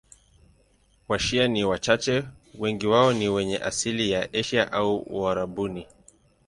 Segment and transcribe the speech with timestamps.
[1.07, 2.23] Washia ni wachache,
[2.59, 5.87] wengi wao ni wenye asili ya Asia au Uarabuni.